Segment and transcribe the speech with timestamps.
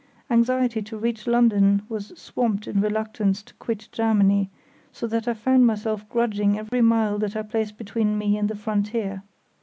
[0.31, 4.49] Anxiety to reach London was swamped in reluctance to quit Germany,
[4.91, 8.55] so that I found myself grudging every mile that I placed between me and the
[8.55, 9.21] frontier.